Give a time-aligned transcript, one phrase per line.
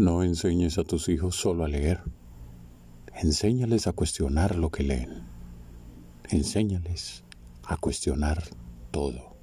[0.00, 2.02] No enseñes a tus hijos solo a leer.
[3.16, 5.26] Enséñales a cuestionar lo que leen.
[6.30, 7.22] Enséñales
[7.64, 8.42] a cuestionar
[8.92, 9.36] todo.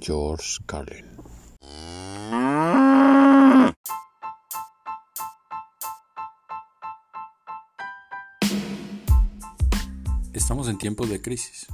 [0.00, 1.06] George Carlin.
[10.32, 11.68] Estamos en tiempos de crisis,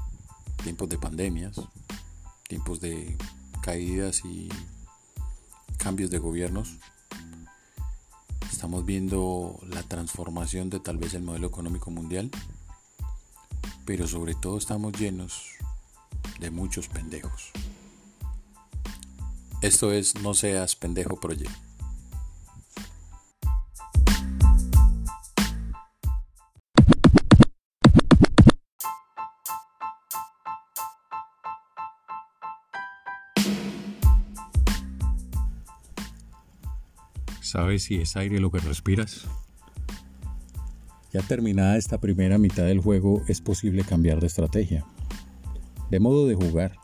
[0.63, 1.59] tiempos de pandemias,
[2.47, 3.17] tiempos de
[3.63, 4.51] caídas y
[5.79, 6.79] cambios de gobiernos.
[8.61, 12.31] Estamos viendo la transformación de tal vez el modelo económico mundial,
[13.87, 15.53] pero sobre todo estamos llenos
[16.41, 17.53] de muchos pendejos.
[19.63, 21.70] Esto es No seas pendejo Project.
[37.51, 39.23] ¿Sabes si es aire lo que respiras?
[41.13, 44.85] Ya terminada esta primera mitad del juego es posible cambiar de estrategia,
[45.91, 46.77] de modo de jugar,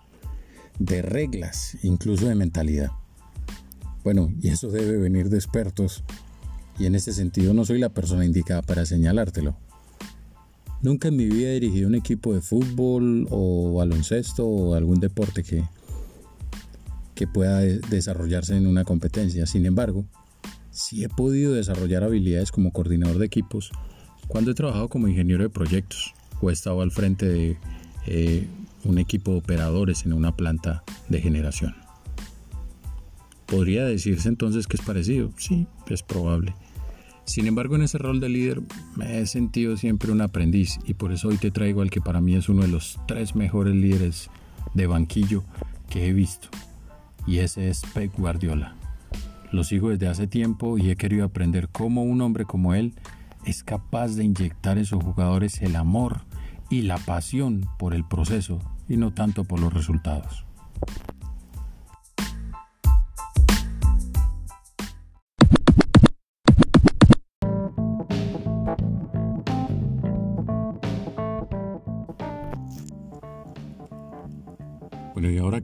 [0.81, 2.91] de reglas, incluso de mentalidad.
[4.03, 6.03] Bueno, y eso debe venir de expertos,
[6.81, 9.57] y en ese sentido no soy la persona indicada para señalártelo.
[10.83, 15.45] Nunca en mi vida he dirigido un equipo de fútbol o baloncesto o algún deporte
[15.45, 15.63] que,
[17.15, 19.47] que pueda desarrollarse en una competencia.
[19.47, 20.07] Sin embargo,
[20.77, 23.73] sí he podido desarrollar habilidades como coordinador de equipos
[24.29, 27.57] cuando he trabajado como ingeniero de proyectos o he estado al frente de
[28.07, 28.47] eh,
[28.85, 31.75] un equipo de operadores en una planta de generación.
[33.47, 35.31] ¿Podría decirse entonces que es parecido?
[35.39, 36.55] Sí, es probable.
[37.25, 38.61] Sin embargo, en ese rol de líder
[38.97, 42.21] me he sentido siempre un aprendiz y por eso hoy te traigo al que para
[42.21, 44.31] mí es uno de los tres mejores líderes
[44.75, 45.43] de banquillo
[45.89, 46.49] que he visto.
[47.27, 48.77] Y ese es Pep Guardiola.
[49.57, 52.93] Lo sigo desde hace tiempo y he querido aprender cómo un hombre como él
[53.47, 56.27] es capaz de inyectar en sus jugadores el amor
[56.69, 60.45] y la pasión por el proceso y no tanto por los resultados.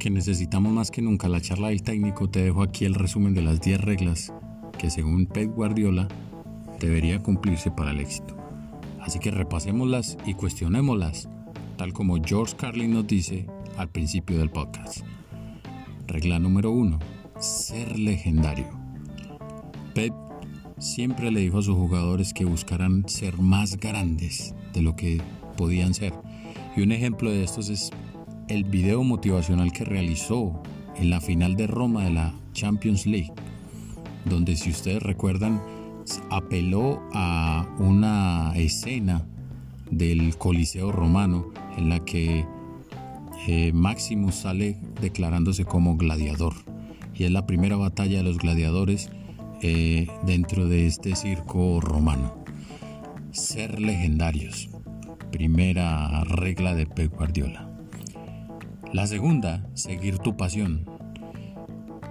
[0.03, 3.43] Que necesitamos más que nunca la charla del técnico, te dejo aquí el resumen de
[3.43, 4.33] las 10 reglas
[4.77, 6.09] que según Pep Guardiola
[6.81, 8.37] debería cumplirse para el éxito.
[9.01, 11.29] Así que repasémoslas y cuestionémoslas,
[11.77, 13.47] tal como George Carlin nos dice
[13.77, 15.03] al principio del podcast.
[16.09, 16.99] Regla número 1.
[17.39, 18.67] Ser legendario.
[19.95, 20.13] Pep
[20.79, 25.23] siempre le dijo a sus jugadores que buscaran ser más grandes de lo que
[25.57, 26.13] podían ser.
[26.77, 27.93] Y un ejemplo de estos es
[28.49, 30.63] el video motivacional que realizó
[30.97, 33.33] en la final de Roma de la Champions League,
[34.25, 35.61] donde si ustedes recuerdan
[36.31, 39.25] apeló a una escena
[39.91, 42.47] del Coliseo romano en la que
[43.47, 46.55] eh, Maximus sale declarándose como gladiador
[47.15, 49.11] y es la primera batalla de los gladiadores
[49.63, 52.35] eh, dentro de este circo romano.
[53.33, 54.71] Ser legendarios,
[55.31, 57.72] primera regla de Pep Guardiola.
[58.93, 60.85] La segunda, seguir tu pasión.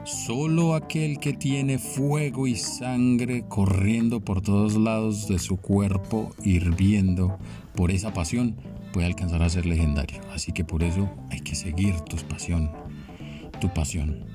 [0.03, 7.37] Solo aquel que tiene fuego y sangre corriendo por todos lados de su cuerpo, hirviendo
[7.75, 8.55] por esa pasión,
[8.93, 10.21] puede alcanzar a ser legendario.
[10.33, 12.71] Así que por eso hay que seguir tu pasión,
[13.59, 14.25] tu pasión.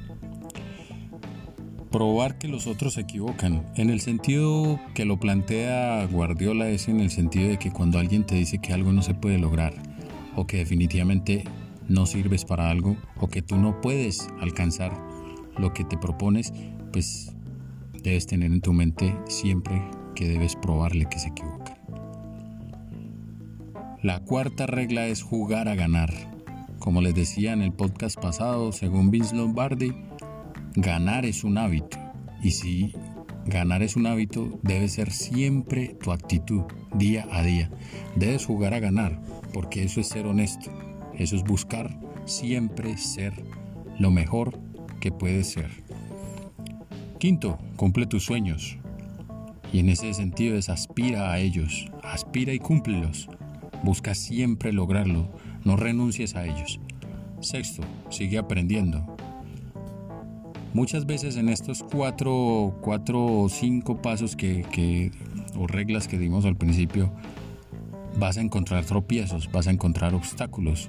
[1.90, 3.66] Probar que los otros se equivocan.
[3.74, 8.24] En el sentido que lo plantea Guardiola es en el sentido de que cuando alguien
[8.24, 9.74] te dice que algo no se puede lograr
[10.36, 11.42] o que definitivamente
[11.88, 14.92] no sirves para algo o que tú no puedes alcanzar
[15.56, 16.52] lo que te propones,
[16.92, 17.32] pues
[18.02, 19.82] debes tener en tu mente siempre
[20.14, 21.76] que debes probarle que se equivoca.
[24.02, 26.12] La cuarta regla es jugar a ganar.
[26.78, 29.92] Como les decía en el podcast pasado, según Vince Lombardi,
[30.76, 31.98] ganar es un hábito.
[32.42, 32.92] Y si
[33.46, 36.62] ganar es un hábito, debe ser siempre tu actitud,
[36.94, 37.70] día a día.
[38.14, 39.20] Debes jugar a ganar,
[39.52, 40.70] porque eso es ser honesto.
[41.16, 43.32] Eso es buscar siempre ser
[43.98, 44.58] lo mejor
[45.00, 45.70] que puedes ser.
[47.18, 48.78] Quinto, cumple tus sueños.
[49.72, 53.28] Y en ese sentido es aspira a ellos, aspira y cúmplelos.
[53.82, 55.28] Busca siempre lograrlo,
[55.64, 56.80] no renuncies a ellos.
[57.40, 59.16] Sexto, sigue aprendiendo.
[60.72, 65.10] Muchas veces en estos cuatro, cuatro o cinco pasos que,
[65.58, 67.12] o reglas que dimos al principio,
[68.18, 70.88] vas a encontrar tropiezos, vas a encontrar obstáculos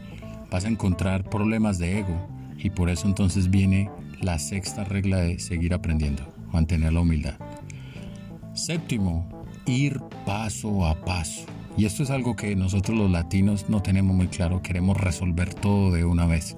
[0.49, 2.27] vas a encontrar problemas de ego
[2.57, 3.89] y por eso entonces viene
[4.21, 7.35] la sexta regla de seguir aprendiendo, mantener la humildad.
[8.53, 9.27] Séptimo,
[9.65, 11.45] ir paso a paso.
[11.77, 15.91] Y esto es algo que nosotros los latinos no tenemos muy claro, queremos resolver todo
[15.91, 16.55] de una vez.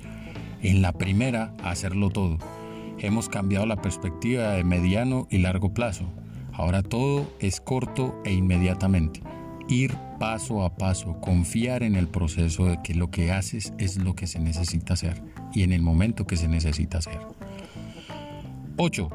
[0.62, 2.38] En la primera, hacerlo todo.
[3.00, 6.06] Hemos cambiado la perspectiva de mediano y largo plazo.
[6.54, 9.22] Ahora todo es corto e inmediatamente.
[9.70, 14.16] Ir paso a paso, confiar en el proceso de que lo que haces es lo
[14.16, 15.22] que se necesita hacer
[15.54, 17.20] y en el momento que se necesita hacer.
[18.78, 19.10] 8.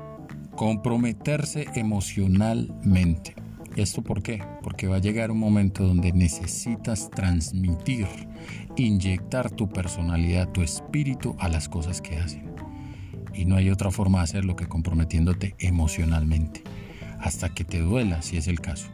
[0.54, 3.34] Comprometerse emocionalmente.
[3.74, 4.44] ¿Esto por qué?
[4.62, 8.06] Porque va a llegar un momento donde necesitas transmitir,
[8.76, 12.54] inyectar tu personalidad, tu espíritu a las cosas que hacen.
[13.34, 16.62] Y no hay otra forma de hacerlo que comprometiéndote emocionalmente,
[17.18, 18.93] hasta que te duela si es el caso.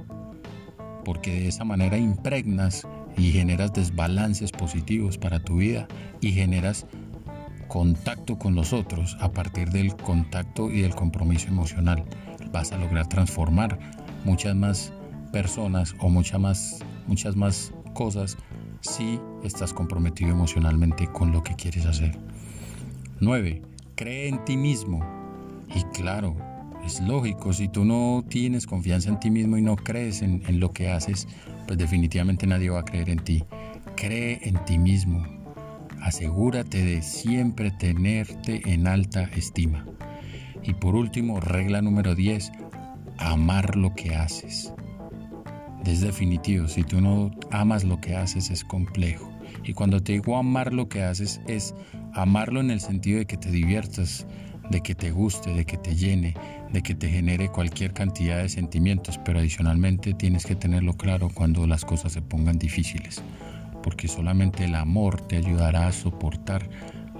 [1.04, 2.86] Porque de esa manera impregnas
[3.16, 5.88] y generas desbalances positivos para tu vida
[6.20, 6.86] y generas
[7.68, 12.04] contacto con los otros a partir del contacto y del compromiso emocional.
[12.52, 13.78] Vas a lograr transformar
[14.24, 14.92] muchas más
[15.32, 18.36] personas o muchas más, muchas más cosas
[18.80, 22.18] si estás comprometido emocionalmente con lo que quieres hacer.
[23.20, 23.62] 9.
[23.94, 25.00] Cree en ti mismo.
[25.74, 26.34] Y claro,
[26.84, 30.60] es lógico, si tú no tienes confianza en ti mismo y no crees en, en
[30.60, 31.28] lo que haces,
[31.66, 33.44] pues definitivamente nadie va a creer en ti.
[33.96, 35.24] Cree en ti mismo.
[36.00, 39.86] Asegúrate de siempre tenerte en alta estima.
[40.62, 42.52] Y por último, regla número 10,
[43.18, 44.72] amar lo que haces.
[45.84, 49.30] Es definitivo, si tú no amas lo que haces es complejo.
[49.64, 51.74] Y cuando te digo amar lo que haces es
[52.12, 54.26] amarlo en el sentido de que te diviertas,
[54.70, 56.34] de que te guste, de que te llene,
[56.72, 61.66] de que te genere cualquier cantidad de sentimientos, pero adicionalmente tienes que tenerlo claro cuando
[61.66, 63.22] las cosas se pongan difíciles,
[63.82, 66.68] porque solamente el amor te ayudará a soportar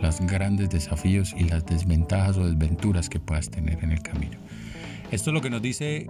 [0.01, 4.39] los grandes desafíos y las desventajas o desventuras que puedas tener en el camino.
[5.11, 6.09] Esto es lo que nos dice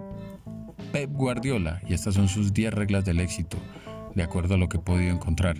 [0.91, 3.57] Pep Guardiola y estas son sus 10 reglas del éxito,
[4.15, 5.57] de acuerdo a lo que he podido encontrar.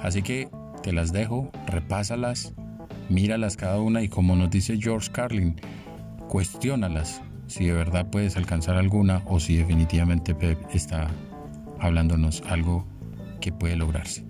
[0.00, 0.48] Así que
[0.82, 2.54] te las dejo, repásalas,
[3.08, 5.56] míralas cada una y como nos dice George Carlin,
[6.28, 11.08] cuestiónalas si de verdad puedes alcanzar alguna o si definitivamente Pep está
[11.78, 12.86] hablándonos algo
[13.40, 14.24] que puede lograrse.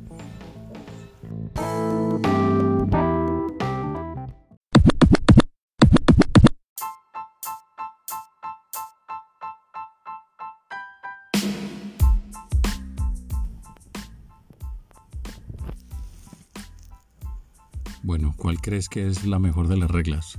[18.05, 20.39] Bueno, ¿cuál crees que es la mejor de las reglas?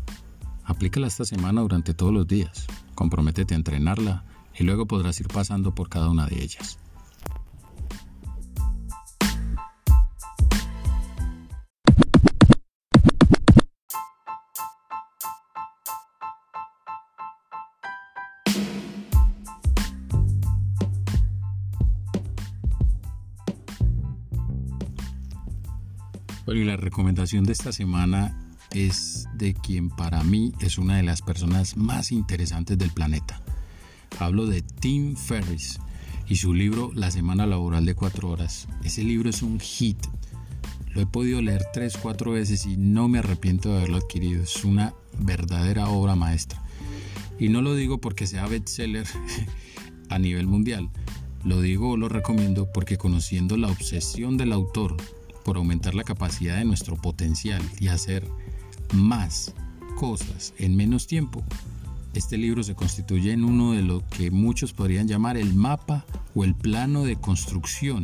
[0.65, 4.23] Aplícala esta semana durante todos los días, comprométete a entrenarla
[4.53, 6.77] y luego podrás ir pasando por cada una de ellas.
[26.45, 28.37] Bueno, y la recomendación de esta semana
[28.69, 33.41] es de quien para mí es una de las personas más interesantes del planeta.
[34.19, 35.79] Hablo de Tim Ferriss
[36.27, 38.67] y su libro La Semana Laboral de Cuatro Horas.
[38.83, 39.97] Ese libro es un hit.
[40.93, 44.43] Lo he podido leer tres, cuatro veces y no me arrepiento de haberlo adquirido.
[44.43, 46.61] Es una verdadera obra maestra.
[47.39, 49.07] Y no lo digo porque sea bestseller
[50.09, 50.91] a nivel mundial.
[51.43, 54.95] Lo digo o lo recomiendo porque conociendo la obsesión del autor
[55.45, 58.27] por aumentar la capacidad de nuestro potencial y hacer
[58.93, 59.53] más
[59.95, 61.43] cosas en menos tiempo,
[62.15, 66.43] este libro se constituye en uno de lo que muchos podrían llamar el mapa o
[66.43, 68.03] el plano de construcción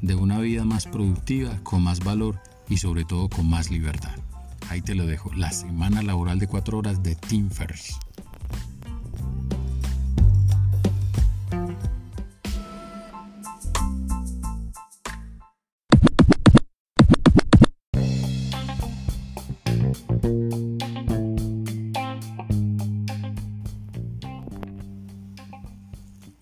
[0.00, 4.16] de una vida más productiva, con más valor y sobre todo con más libertad.
[4.68, 7.98] Ahí te lo dejo, la semana laboral de cuatro horas de Tim Ferriss.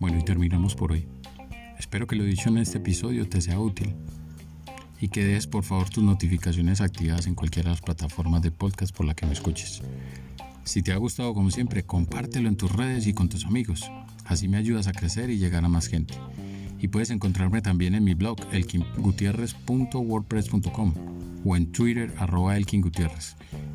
[0.01, 1.07] Bueno, y terminamos por hoy.
[1.79, 3.95] Espero que lo dicho en este episodio te sea útil
[4.99, 8.97] y que des por favor tus notificaciones activadas en cualquiera de las plataformas de podcast
[8.97, 9.83] por la que me escuches.
[10.65, 13.93] Si te ha gustado como siempre, compártelo en tus redes y con tus amigos.
[14.25, 16.15] Así me ayudas a crecer y llegar a más gente.
[16.79, 20.95] Y puedes encontrarme también en mi blog elkingutierrez.wordpress.com
[21.45, 22.57] o en Twitter arroba.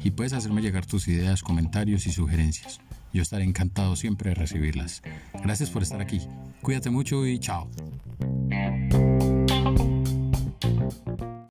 [0.04, 2.80] Y puedes hacerme llegar tus ideas, comentarios y sugerencias.
[3.16, 5.02] Yo estaré encantado siempre de recibirlas.
[5.42, 6.20] Gracias por estar aquí.
[6.62, 7.70] Cuídate mucho y chao.